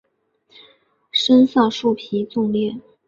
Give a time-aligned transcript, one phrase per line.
[1.11, 2.73] 深色树皮纵裂。